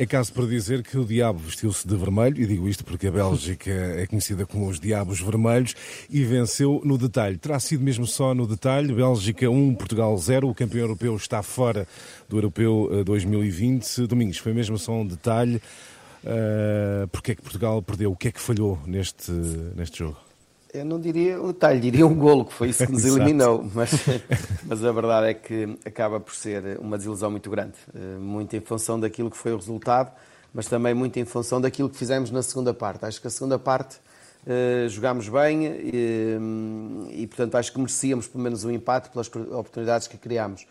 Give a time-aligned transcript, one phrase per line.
[0.00, 3.10] É caso para dizer que o diabo vestiu-se de vermelho, e digo isto porque a
[3.10, 5.74] Bélgica é conhecida como os Diabos Vermelhos,
[6.08, 7.36] e venceu no detalhe.
[7.36, 8.94] Terá sido mesmo só no detalhe.
[8.94, 10.48] Bélgica 1, Portugal 0.
[10.48, 11.84] O campeão europeu está fora
[12.28, 14.02] do Europeu 2020.
[14.02, 15.56] Eh, Domingos, foi mesmo só um detalhe.
[16.22, 18.12] Uh, porque é que Portugal perdeu?
[18.12, 19.32] O que é que falhou neste,
[19.74, 20.27] neste jogo?
[20.72, 23.64] Eu não diria um detalhe, diria um golo, que foi isso que nos eliminou.
[23.74, 23.90] Mas,
[24.66, 27.74] mas a verdade é que acaba por ser uma desilusão muito grande.
[27.94, 30.12] Eh, muito em função daquilo que foi o resultado,
[30.52, 33.06] mas também muito em função daquilo que fizemos na segunda parte.
[33.06, 33.96] Acho que a segunda parte
[34.46, 36.38] uh, jogámos bem e,
[37.12, 40.66] e, portanto, acho que merecíamos pelo menos um empate pelas oportunidades que criámos.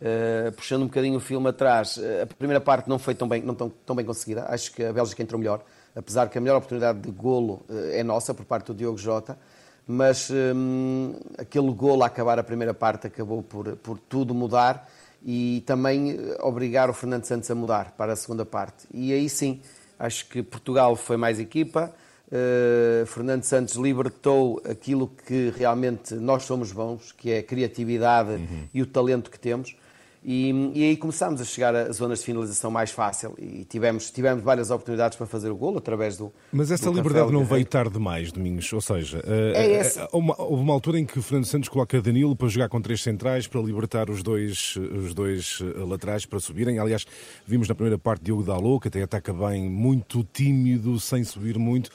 [0.00, 3.54] Uh, puxando um bocadinho o filme atrás, a primeira parte não foi tão bem, não
[3.54, 4.44] tão, tão bem conseguida.
[4.48, 5.62] Acho que a Bélgica entrou melhor
[5.98, 9.36] apesar que a melhor oportunidade de golo eh, é nossa, por parte do Diogo Jota,
[9.84, 14.88] mas hum, aquele golo a acabar a primeira parte acabou por, por tudo mudar
[15.24, 18.86] e também eh, obrigar o Fernando Santos a mudar para a segunda parte.
[18.94, 19.60] E aí sim,
[19.98, 21.92] acho que Portugal foi mais equipa,
[22.28, 28.68] uh, Fernando Santos libertou aquilo que realmente nós somos bons, que é a criatividade uhum.
[28.72, 29.74] e o talento que temos.
[30.22, 34.42] E, e, aí começámos a chegar a zonas de finalização mais fácil e tivemos, tivemos
[34.42, 36.32] várias oportunidades para fazer o golo através do.
[36.52, 38.72] Mas essa do liberdade não veio tarde demais, Domingos.
[38.72, 40.08] Ou seja, eh, é essa.
[40.12, 43.46] Houve, uma, altura em que o Fernando Santos coloca Danilo para jogar com três centrais
[43.46, 46.78] para libertar os dois, os dois eh, laterais para subirem.
[46.78, 47.06] Aliás,
[47.46, 51.90] vimos na primeira parte Diogo Dalot, que até ataca bem, muito tímido, sem subir muito.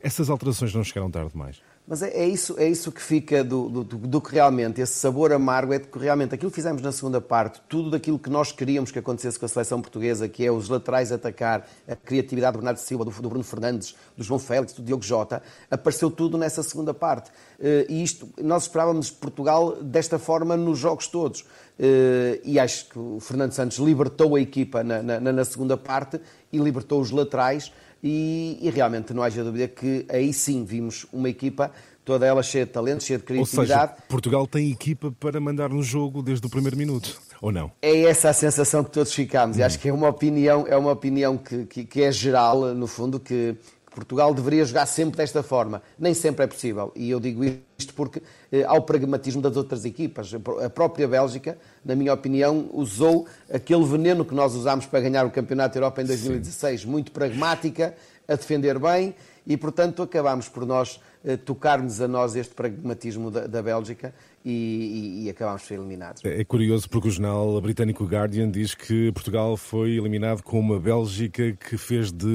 [0.00, 1.67] Essas alterações não chegaram tarde demais.
[1.88, 5.32] Mas é, é, isso, é isso que fica do, do, do, que realmente, esse sabor
[5.32, 8.52] amargo, é de que realmente aquilo que fizemos na segunda parte, tudo daquilo que nós
[8.52, 12.58] queríamos que acontecesse com a seleção portuguesa, que é os laterais atacar, a criatividade do
[12.58, 16.62] Bernardo Silva, do, do Bruno Fernandes, do João Félix, do Diogo Jota, apareceu tudo nessa
[16.62, 17.30] segunda parte.
[17.58, 21.46] Eh, e isto, nós esperávamos Portugal desta forma nos jogos todos.
[21.78, 26.20] Eh, e acho que o Fernando Santos libertou a equipa na, na, na segunda parte
[26.52, 31.28] e libertou os laterais e, e, realmente não haja dúvida que aí sim vimos uma
[31.28, 31.72] equipa
[32.04, 33.70] toda ela cheia de talento, cheia de criatividade.
[33.70, 37.70] Ou seja, Portugal tem equipa para mandar no jogo desde o primeiro minuto, ou não?
[37.82, 39.60] É essa a sensação que todos ficamos hum.
[39.60, 42.86] e acho que é uma opinião, é uma opinião que, que, que é geral, no
[42.86, 43.56] fundo, que,
[43.98, 45.82] Portugal deveria jogar sempre desta forma.
[45.98, 46.92] Nem sempre é possível.
[46.94, 47.42] E eu digo
[47.76, 48.22] isto porque
[48.52, 50.32] eh, há o pragmatismo das outras equipas.
[50.64, 55.30] A própria Bélgica, na minha opinião, usou aquele veneno que nós usámos para ganhar o
[55.30, 56.82] Campeonato da Europa em 2016.
[56.82, 56.86] Sim.
[56.86, 57.94] Muito pragmática,
[58.28, 59.14] a defender bem
[59.48, 64.14] e, portanto, acabámos por nós eh, tocar-nos a nós este pragmatismo da, da Bélgica
[64.44, 66.24] e, e, e, acabámos por ser eliminados.
[66.24, 70.78] É, é curioso porque o jornal britânico Guardian diz que Portugal foi eliminado com uma
[70.78, 72.26] Bélgica que fez de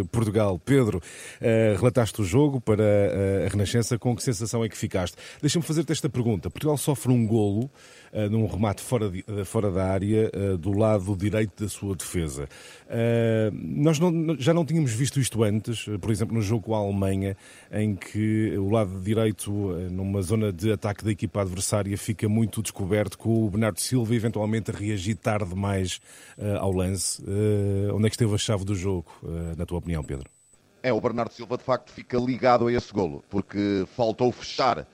[0.00, 0.58] uh, Portugal.
[0.58, 5.16] Pedro, uh, relataste o jogo para uh, a Renascença, com que sensação é que ficaste?
[5.42, 6.48] Deixa-me fazer-te esta pergunta.
[6.48, 7.70] Portugal sofre um golo
[8.12, 12.48] uh, num remate fora, de, fora da área, do lado direito da sua defesa.
[13.52, 17.36] nós não, já não tínhamos visto isto antes, por exemplo, no jogo com a Alemanha,
[17.72, 19.50] em que o lado direito,
[19.90, 24.70] numa zona de ataque da equipa adversária fica muito descoberto com o Bernardo Silva eventualmente
[24.70, 26.00] a reagir tarde demais
[26.38, 27.22] uh, ao lance.
[27.22, 30.28] Uh, onde é que esteve a chave do jogo, uh, na tua opinião, Pedro?
[30.82, 34.86] É, o Bernardo Silva de facto fica ligado a esse golo, porque faltou fechar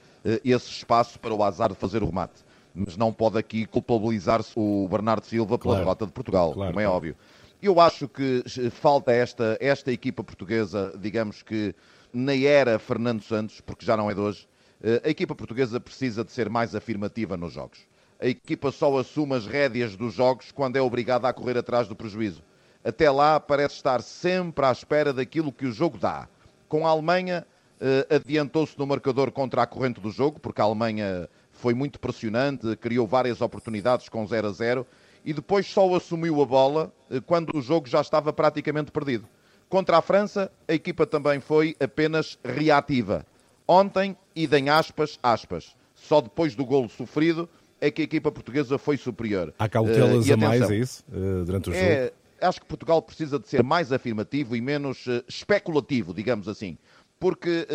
[0.44, 2.44] esse espaço para o azar de fazer o remate.
[2.74, 5.78] Mas não pode aqui culpabilizar-se o Bernardo Silva pela claro.
[5.78, 6.96] derrota de Portugal, claro, como é claro.
[6.96, 7.16] óbvio.
[7.62, 11.74] Eu acho que falta esta, esta equipa portuguesa, digamos que
[12.12, 14.48] na era Fernando Santos, porque já não é de hoje,
[14.82, 17.78] eh, a equipa portuguesa precisa de ser mais afirmativa nos jogos.
[18.20, 21.96] A equipa só assume as rédeas dos jogos quando é obrigada a correr atrás do
[21.96, 22.42] prejuízo.
[22.84, 26.28] Até lá parece estar sempre à espera daquilo que o jogo dá.
[26.68, 27.46] Com a Alemanha,
[27.80, 32.76] eh, adiantou-se no marcador contra a corrente do jogo, porque a Alemanha foi muito pressionante,
[32.76, 34.86] criou várias oportunidades com 0 a 0
[35.26, 39.26] e depois só assumiu a bola eh, quando o jogo já estava praticamente perdido.
[39.68, 43.26] Contra a França, a equipa também foi apenas reativa.
[43.66, 45.74] Ontem, idem aspas, aspas.
[45.96, 47.48] Só depois do golo sofrido
[47.80, 49.52] é que a equipa portuguesa foi superior.
[49.58, 51.04] Há cautelas uh, a mais, é isso?
[51.08, 51.84] Uh, durante o jogo?
[51.84, 56.78] É, acho que Portugal precisa de ser mais afirmativo e menos uh, especulativo, digamos assim.
[57.18, 57.66] Porque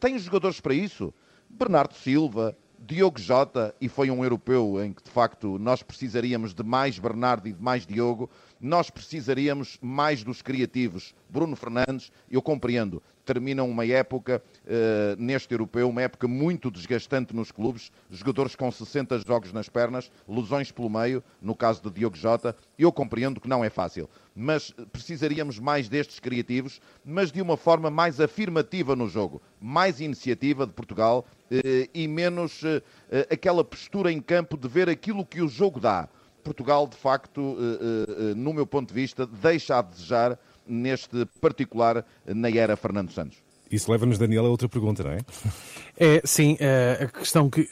[0.00, 1.14] tem jogadores para isso.
[1.48, 6.62] Bernardo Silva, Diogo Jota, e foi um europeu em que de facto nós precisaríamos de
[6.62, 11.14] mais Bernardo e de mais Diogo nós precisaríamos mais dos criativos.
[11.28, 17.52] Bruno Fernandes, eu compreendo, terminam uma época uh, neste europeu, uma época muito desgastante nos
[17.52, 22.56] clubes, jogadores com 60 jogos nas pernas, lesões pelo meio, no caso de Diogo Jota,
[22.76, 27.88] eu compreendo que não é fácil, mas precisaríamos mais destes criativos, mas de uma forma
[27.88, 32.82] mais afirmativa no jogo, mais iniciativa de Portugal uh, e menos uh,
[33.30, 36.08] aquela postura em campo de ver aquilo que o jogo dá.
[36.42, 37.58] Portugal, de facto,
[38.34, 40.38] no meu ponto de vista, deixa a desejar
[40.70, 43.38] neste particular na era Fernando Santos.
[43.70, 45.18] Isso leva-nos, Daniel, a outra pergunta, não é?
[45.96, 46.56] É, sim,
[46.98, 47.68] a questão que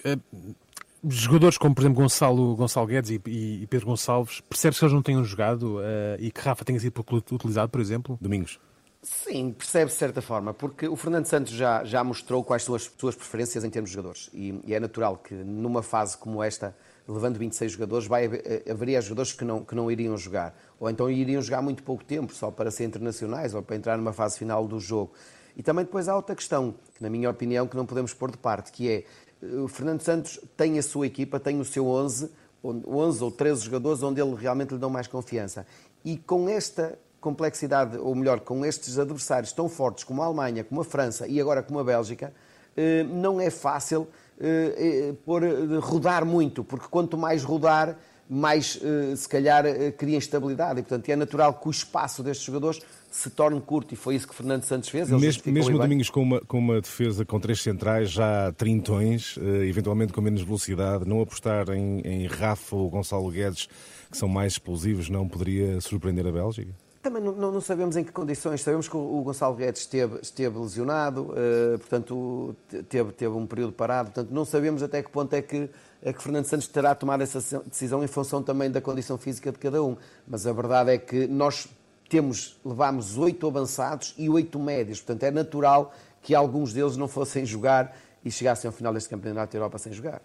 [1.07, 5.03] jogadores como, por exemplo, Gonçalo, Gonçalo Guedes e, e Pedro Gonçalves, percebes que eles não
[5.03, 5.83] tenham jogado uh,
[6.19, 6.95] e que Rafa tenha sido
[7.33, 8.19] utilizado, por exemplo?
[8.21, 8.59] Domingos.
[9.01, 12.91] Sim, percebe-se de certa forma, porque o Fernando Santos já, já mostrou quais são as
[12.99, 14.29] suas preferências em termos de jogadores.
[14.35, 19.01] E, e é natural que numa fase como esta, levando 26 jogadores, vai, eh, haveria
[19.01, 20.53] jogadores que não, que não iriam jogar.
[20.81, 24.13] Ou então iriam jogar muito pouco tempo, só para ser internacionais ou para entrar numa
[24.13, 25.13] fase final do jogo.
[25.57, 28.39] E também depois há outra questão, que na minha opinião que não podemos pôr de
[28.39, 29.05] parte, que é
[29.43, 32.31] o Fernando Santos tem a sua equipa, tem o seu 11,
[32.65, 35.67] 11 ou 13 jogadores onde ele realmente lhe dão mais confiança.
[36.05, 40.81] E com esta complexidade, ou melhor, com estes adversários tão fortes como a Alemanha, como
[40.81, 42.33] a França e agora como a Bélgica,
[42.77, 44.09] eh, não é fácil
[44.41, 47.99] eh, eh, rodar muito, porque quanto mais rodar,
[48.29, 48.79] mais
[49.17, 49.65] se calhar
[49.97, 50.81] cria instabilidade.
[50.81, 52.81] E, portanto, é natural que o espaço destes jogadores
[53.11, 55.11] se torne curto, e foi isso que Fernando Santos fez.
[55.19, 60.13] mesmo mesmo Domingos com uma, com uma defesa com três centrais, já trintões, uh, eventualmente
[60.13, 63.69] com menos velocidade, não apostar em, em Rafa ou Gonçalo Guedes,
[64.11, 66.73] que são mais explosivos, não poderia surpreender a Bélgica?
[67.01, 68.61] Também não, não, sabemos em que condições.
[68.61, 72.57] Sabemos que o Gonçalo Guedes esteve, esteve lesionado, uh, portanto,
[72.89, 74.11] teve, teve um período parado.
[74.11, 75.71] Portanto, não sabemos até que ponto é que,
[76.03, 79.59] é que Fernando Santos terá tomado essa decisão em função também da condição física de
[79.59, 79.97] cada um.
[80.27, 81.69] Mas a verdade é que nós
[82.09, 85.01] temos, levámos oito avançados e oito médios.
[85.01, 87.97] Portanto, é natural que alguns deles não fossem jogar
[88.29, 90.21] e chegassem ao final deste Campeonato da Europa sem jogar.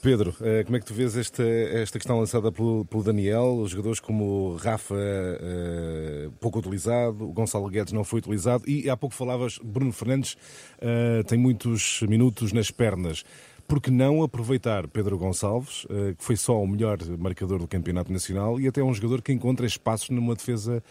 [0.00, 3.58] Pedro, eh, como é que tu vês esta, esta questão lançada pelo, pelo Daniel?
[3.58, 8.96] Os jogadores como Rafa, uh, pouco utilizado, o Gonçalo Guedes não foi utilizado e há
[8.96, 13.22] pouco falavas, Bruno Fernandes uh, tem muitos minutos nas pernas.
[13.68, 18.12] Por que não aproveitar Pedro Gonçalves, uh, que foi só o melhor marcador do Campeonato
[18.12, 20.82] Nacional e até um jogador que encontra espaços numa defesa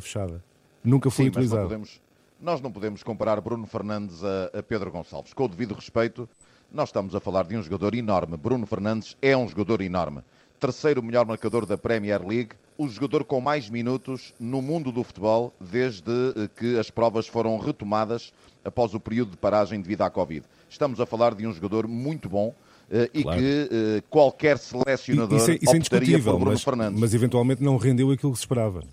[0.00, 0.40] fechada.
[0.84, 1.62] Nunca foi Sim, utilizado.
[1.62, 2.00] Não podemos,
[2.44, 5.32] nós não podemos comparar Bruno Fernandes a, a Pedro Gonçalves.
[5.32, 6.28] Com o devido respeito,
[6.70, 8.36] nós estamos a falar de um jogador enorme.
[8.36, 10.20] Bruno Fernandes é um jogador enorme.
[10.60, 15.54] Terceiro melhor marcador da Premier League, o jogador com mais minutos no mundo do futebol
[15.58, 18.30] desde eh, que as provas foram retomadas
[18.62, 20.44] após o período de paragem devido à Covid.
[20.68, 22.54] Estamos a falar de um jogador muito bom,
[22.84, 23.40] Uh, e claro.
[23.40, 27.00] que uh, qualquer selecionador isso é, isso é optaria por Bruno mas, Fernandes.
[27.00, 28.84] Mas eventualmente não rendeu aquilo que se esperava.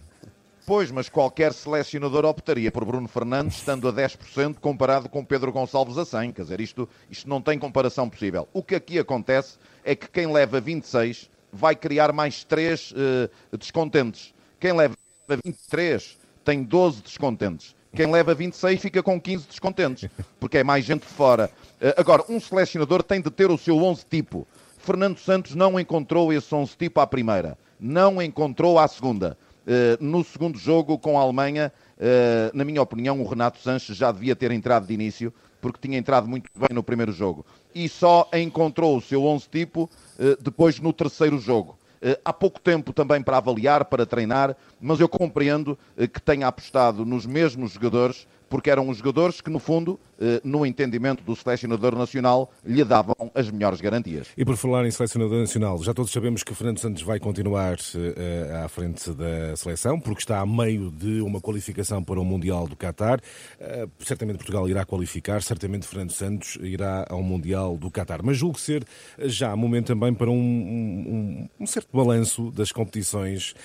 [0.72, 5.98] Pois, mas qualquer selecionador optaria por Bruno Fernandes, estando a 10% comparado com Pedro Gonçalves
[5.98, 6.32] a 100.
[6.32, 8.48] Quer dizer, isto, isto não tem comparação possível.
[8.54, 14.34] O que aqui acontece é que quem leva 26 vai criar mais 3 uh, descontentes.
[14.62, 14.96] Quem leva
[15.44, 17.76] 23 tem 12 descontentes.
[17.94, 20.10] Quem leva 26 fica com 15 descontentes,
[20.40, 21.52] porque é mais gente de fora.
[21.82, 24.48] Uh, agora, um selecionador tem de ter o seu 11 tipo.
[24.78, 29.38] Fernando Santos não encontrou esse 11 tipo à primeira, não encontrou à segunda.
[29.74, 34.12] Eh, no segundo jogo com a Alemanha, eh, na minha opinião, o Renato Sanches já
[34.12, 37.46] devia ter entrado de início, porque tinha entrado muito bem no primeiro jogo.
[37.74, 39.90] E só encontrou o seu 11 tipo
[40.20, 41.78] eh, depois no terceiro jogo.
[42.26, 45.78] Há pouco tempo também para avaliar, para treinar, mas eu compreendo
[46.12, 50.66] que tenha apostado nos mesmos jogadores porque eram os jogadores que, no fundo, eh, no
[50.66, 54.28] entendimento do selecionador nacional, lhe davam as melhores garantias.
[54.38, 58.64] E por falar em selecionador nacional, já todos sabemos que Fernando Santos vai continuar uh,
[58.66, 62.76] à frente da seleção, porque está a meio de uma qualificação para o Mundial do
[62.76, 63.22] Qatar.
[63.60, 68.20] Uh, certamente Portugal irá qualificar, certamente Fernando Santos irá ao Mundial do Qatar.
[68.22, 68.86] Mas julgo ser
[69.18, 73.56] já momento também para um, um, um certo balanço das competições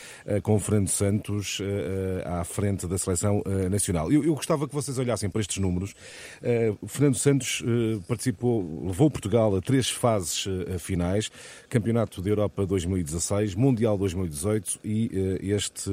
[0.45, 1.59] com Fernando Santos
[2.25, 4.13] à frente da seleção nacional.
[4.13, 5.95] Eu, eu gostava que vocês olhassem para estes números,
[6.43, 11.31] uh, Fernando Santos uh, participou, levou Portugal a três fases uh, finais:
[11.69, 15.11] Campeonato da Europa 2016, Mundial 2018 e
[15.43, 15.91] este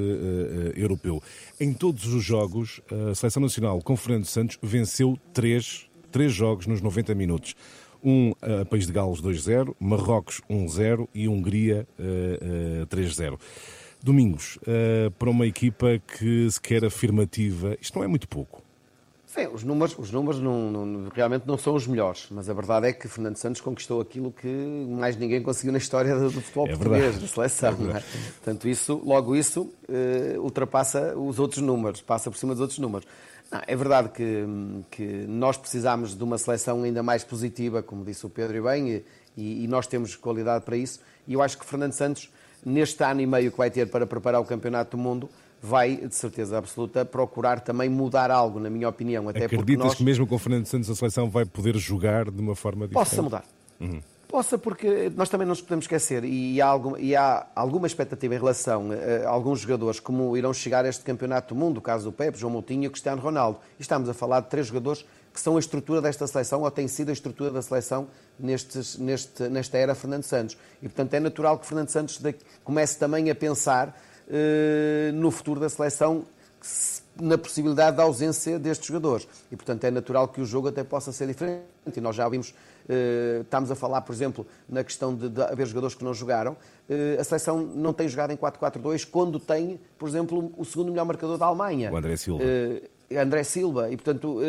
[0.75, 1.22] europeu.
[1.60, 6.82] Em todos os jogos, a Seleção Nacional com Fernando Santos venceu três, três jogos nos
[6.82, 7.56] 90 minutos
[8.04, 13.40] um uh, País de Gales 2-0, Marrocos 1-0 e Hungria uh, uh, 3-0.
[14.04, 14.60] Domingos,
[15.18, 18.62] para uma equipa que se quer afirmativa, isto não é muito pouco.
[19.34, 22.90] Sim, os números, os números não, não, realmente não são os melhores, mas a verdade
[22.90, 26.68] é que Fernando Santos conquistou aquilo que mais ninguém conseguiu na história do, do futebol
[26.68, 27.75] é português, da seleção.
[27.92, 28.04] É, é?
[28.34, 33.08] Portanto, isso, logo isso uh, ultrapassa os outros números, passa por cima dos outros números.
[33.52, 34.46] Não, é verdade que,
[34.92, 39.04] que nós precisamos de uma seleção ainda mais positiva, como disse o Pedro e bem,
[39.36, 41.00] e, e nós temos qualidade para isso.
[41.28, 42.30] E eu acho que Fernando Santos,
[42.63, 45.28] neste ano e meio que vai ter para preparar o Campeonato do Mundo,
[45.63, 49.29] vai, de certeza absoluta, procurar também mudar algo, na minha opinião.
[49.29, 49.96] Até Acreditas nós...
[49.96, 53.10] que mesmo com o Fernando Santos a seleção vai poder jogar de uma forma diferente?
[53.10, 53.46] Possa mudar.
[53.79, 54.01] Uhum.
[54.27, 58.36] possa, porque nós também não nos podemos esquecer, e há, algum, e há alguma expectativa
[58.36, 61.82] em relação a, a, alguns jogadores como irão chegar a este campeonato do mundo, o
[61.82, 63.60] caso do Pepe, João Moutinho e Cristiano Ronaldo.
[63.79, 66.88] E estamos a falar de três jogadores que são a estrutura desta seleção, ou têm
[66.88, 70.58] sido a estrutura da seleção nestes, neste, nesta era Fernando Santos.
[70.82, 72.22] E, portanto, é natural que Fernando Santos
[72.63, 74.12] comece também a pensar eh,
[75.13, 76.25] no futuro da seleção,
[77.20, 79.27] na possibilidade da ausência destes jogadores.
[79.51, 81.63] E, portanto, é natural que o jogo até possa ser diferente.
[81.96, 82.53] E nós já vimos,
[82.89, 86.58] eh, estamos a falar, por exemplo, na questão de, de haver jogadores que não jogaram.
[86.89, 91.06] Eh, a seleção não tem jogado em 4-4-2 quando tem, por exemplo, o segundo melhor
[91.06, 91.92] marcador da Alemanha.
[91.92, 92.44] O André Silva.
[93.15, 94.39] André Silva e portanto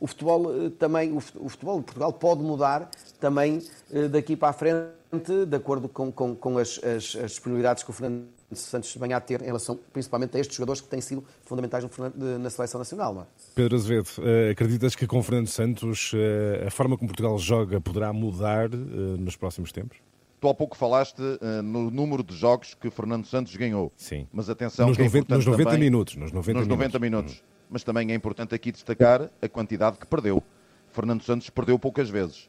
[0.00, 2.88] o futebol também o futebol de Portugal pode mudar
[3.18, 3.62] também
[4.10, 7.92] daqui para a frente de acordo com, com, com as, as, as disponibilidades que o
[7.92, 11.84] Fernando Santos venha a ter em relação principalmente a estes jogadores que têm sido fundamentais
[12.16, 13.14] na seleção nacional.
[13.14, 13.26] Não é?
[13.54, 18.12] Pedro Azevedo, eh, acreditas que com Fernando Santos eh, a forma como Portugal joga poderá
[18.12, 18.76] mudar eh,
[19.18, 19.98] nos próximos tempos?
[20.40, 21.20] Tu há pouco falaste
[21.62, 23.92] no número de jogos que Fernando Santos ganhou.
[23.94, 24.26] Sim.
[24.32, 26.16] Mas atenção, nos, que é 90, nos 90 também, minutos.
[26.16, 27.32] Nos 90 nos 90 minutos.
[27.32, 27.44] minutos.
[27.68, 30.42] Mas também é importante aqui destacar a quantidade que perdeu.
[30.88, 32.48] Fernando Santos perdeu poucas vezes.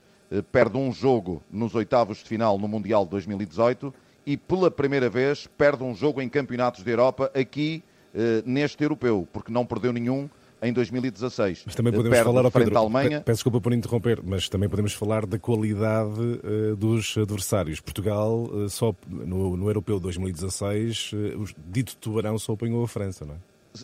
[0.53, 3.93] Perde um jogo nos oitavos de final no Mundial de 2018
[4.25, 9.27] e pela primeira vez perde um jogo em campeonatos da Europa aqui uh, neste europeu,
[9.31, 10.29] porque não perdeu nenhum
[10.61, 11.63] em 2016.
[11.65, 13.21] Mas também podemos falar ao Pedro, Alemanha.
[13.21, 17.79] peço desculpa por interromper, mas também podemos falar da qualidade uh, dos adversários.
[17.79, 23.25] Portugal, uh, só no, no europeu 2016, uh, o dito tubarão só apanhou a França,
[23.25, 23.37] não é?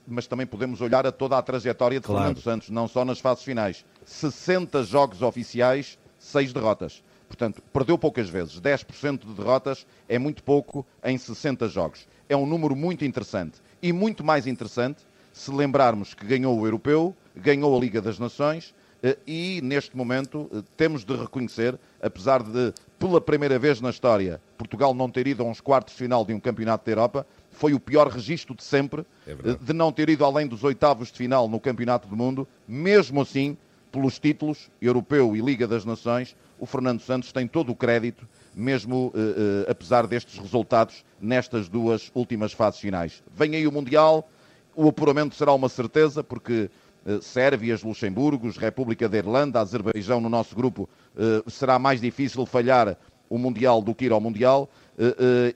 [0.06, 2.22] Mas também podemos olhar a toda a trajetória de Claro.
[2.22, 3.86] Fernando Santos, não só nas fases finais.
[4.06, 7.02] 60 jogos oficiais, 6 derrotas.
[7.28, 8.60] Portanto, perdeu poucas vezes.
[8.60, 12.08] 10% de derrotas é muito pouco em 60 jogos.
[12.30, 13.62] É um número muito interessante.
[13.82, 15.02] E muito mais interessante
[15.34, 20.50] se lembrarmos que ganhou o Europeu, ganhou a Liga das Nações eh, e, neste momento,
[20.52, 25.44] eh, temos de reconhecer, apesar de, pela primeira vez na história, Portugal não ter ido
[25.44, 28.64] a uns quartos de final de um campeonato da Europa, foi o pior registro de
[28.64, 32.16] sempre É eh, de não ter ido além dos oitavos de final no Campeonato do
[32.16, 32.48] Mundo.
[32.68, 33.56] Mesmo assim,
[33.92, 39.12] pelos títulos, Europeu e Liga das Nações, o Fernando Santos tem todo o crédito, mesmo
[39.16, 43.24] eh, eh, apesar destes resultados nestas duas últimas fases finais.
[43.32, 44.28] Vem aí o Mundial,
[44.76, 46.70] o apuramento será uma certeza, porque
[47.06, 52.98] eh, Sérvias, Luxemburgos, República da Irlanda, Azerbaijão no nosso grupo, eh, será mais difícil falhar
[53.30, 54.70] o Mundial do que ir ao Mundial.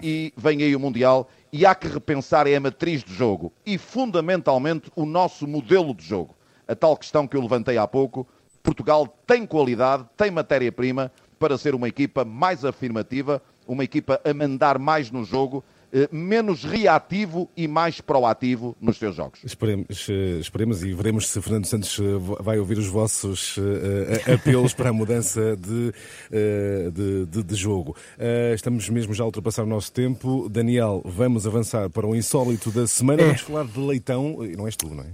[0.03, 3.77] e vem aí o Mundial e há que repensar é a matriz do jogo e,
[3.77, 6.35] fundamentalmente, o nosso modelo de jogo.
[6.67, 8.27] A tal questão que eu levantei há pouco,
[8.63, 14.77] Portugal tem qualidade, tem matéria-prima para ser uma equipa mais afirmativa, uma equipa a mandar
[14.77, 15.63] mais no jogo,
[16.11, 19.39] menos reativo e mais proativo nos seus jogos.
[19.43, 22.03] Esperemos, eh, esperemos e veremos se Fernando Santos eh,
[22.41, 25.93] vai ouvir os vossos eh, eh, apelos para a mudança de,
[26.31, 27.95] eh, de, de- de jogo.
[28.17, 30.47] Eh, estamos mesmo já a ultrapassar o nosso tempo.
[30.49, 33.21] Daniel, vamos avançar para o insólito da semana.
[33.21, 33.25] É.
[33.25, 34.45] Vamos falar de leitão.
[34.45, 35.07] E Não és tu, não é?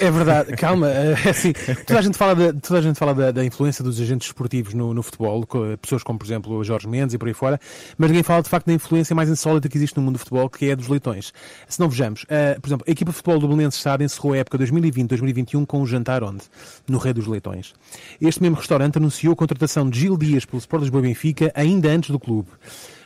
[0.00, 1.52] É verdade, calma, é assim,
[1.86, 4.74] toda a gente fala, da, toda a gente fala da, da influência dos agentes esportivos
[4.74, 5.46] no, no futebol,
[5.80, 7.58] pessoas como, por exemplo, o Jorge Mendes e por aí fora,
[7.96, 10.48] mas ninguém fala de facto da influência mais insólita que existe no mundo do futebol,
[10.48, 11.32] que é a dos leitões.
[11.68, 14.38] Se não vejamos, eh, por exemplo, a equipa de futebol do Belenenses Estado encerrou a
[14.38, 16.44] época 2020-2021 com um jantar onde?
[16.88, 17.74] No Rei dos Leitões.
[18.20, 22.10] Este mesmo restaurante anunciou a contratação de Gil Dias pelo Sport Lisboa Benfica ainda antes
[22.10, 22.48] do clube.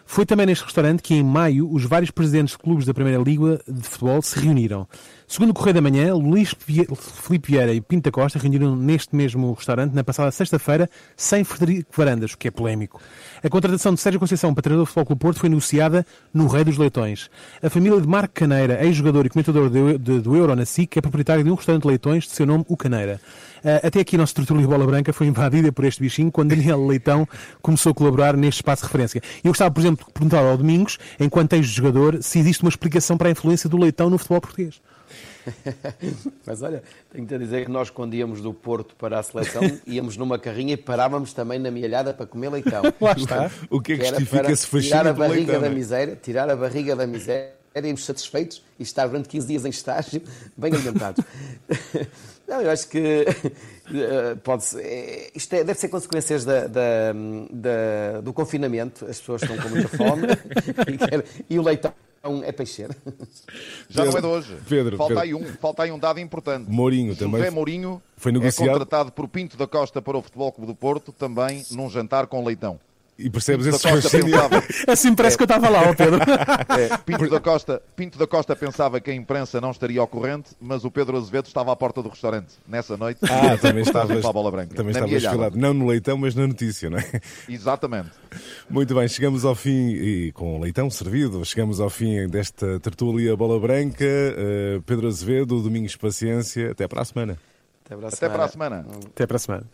[0.06, 3.60] Foi também neste restaurante que, em maio, os vários presidentes de clubes da Primeira Liga
[3.66, 4.86] de Futebol se reuniram.
[5.26, 9.52] Segundo o Correio da Manhã, Luís Filipe Vieira e Pinto da Costa reuniram neste mesmo
[9.54, 13.00] restaurante na passada sexta-feira sem Frederico Varandas, o que é polémico.
[13.42, 16.62] A contratação de Sérgio Conceição para treinador do Futebol Clube Porto foi anunciada no Rei
[16.62, 17.30] dos Leitões.
[17.62, 21.00] A família de Marco Caneira, ex-jogador e comentador do, de- do Euro na SIC, é
[21.00, 23.18] proprietário de um restaurante de leitões de seu nome, o Caneira.
[23.64, 26.50] Uh, até aqui a nossa estrutura de bola branca foi invadida por este bichinho quando
[26.50, 27.26] Daniel Leitão
[27.62, 29.22] começou a colaborar neste espaço de referência.
[29.42, 33.28] Eu gostava, por exemplo, de perguntar ao Domingos, enquanto ex-jogador, se existe uma explicação para
[33.28, 34.80] a influência do Leitão no futebol português.
[36.46, 36.82] Mas olha,
[37.12, 40.74] tenho-te a dizer que nós, quando íamos do Porto para a seleção, íamos numa carrinha
[40.74, 42.82] e parávamos também na mielhada para comer leitão.
[43.00, 43.50] Lá está.
[43.70, 45.70] O que é que era justifica esse fascínio tirar a barriga leitão, da é?
[45.70, 50.22] miséria, tirar a barriga da miséria, irmos satisfeitos e estar durante 15 dias em estágio,
[50.56, 51.24] bem alimentados.
[52.46, 57.12] Não, eu acho que eh, pode ser, eh, isto é- deve ser consequências da- da-
[57.50, 60.26] da- do confinamento, as pessoas estão com muita fome
[60.92, 61.92] e, quer- e o leitão
[62.44, 62.94] é peixeiro.
[63.88, 64.58] Já não é de Pedro, hoje.
[64.68, 65.22] Pedro, falta, Pedro.
[65.22, 66.70] Aí um, falta aí um dado importante.
[66.70, 68.68] Mourinho José também Mourinho foi negociado.
[68.68, 72.26] é contratado por Pinto da Costa para o Futebol Clube do Porto, também num jantar
[72.26, 72.80] com leitão.
[73.16, 74.32] E percebes Pinto esse da Costa fascínio?
[74.32, 76.18] pensava, Assim parece que eu estava lá, ó Pedro.
[76.76, 80.50] é, Pinto, da Costa, Pinto da Costa pensava que a imprensa não estaria ao corrente,
[80.60, 83.20] mas o Pedro Azevedo estava à porta do restauante nessa noite.
[83.22, 84.74] Ah, também estavas, para a bola branca.
[84.74, 85.56] também estavas filado.
[85.56, 87.20] Não no leitão, mas na notícia, não é?
[87.48, 88.10] Exatamente.
[88.68, 93.36] Muito bem, chegamos ao fim, e com o leitão servido, chegamos ao fim desta tertúlia
[93.36, 94.04] Bola Branca.
[94.04, 97.38] Uh, Pedro Azevedo, Domingos Paciência, até para a semana.
[97.84, 98.82] Até para a Até para a semana.
[98.82, 99.00] semana.
[99.06, 99.64] Até para a semana.